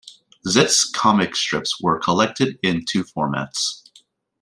"Zits" 0.47 0.91
comic 0.91 1.35
strips 1.35 1.79
are 1.85 1.99
collected 1.99 2.57
in 2.63 2.85
two 2.85 3.03
formats. 3.03 3.83